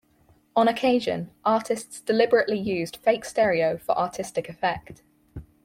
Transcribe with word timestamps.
On 0.55 0.67
occasion, 0.67 1.29
artists 1.45 2.01
deliberately 2.01 2.57
used 2.57 2.95
fake 3.03 3.23
stereo 3.23 3.77
for 3.77 3.95
artistic 3.95 4.49
effect. 4.49 5.03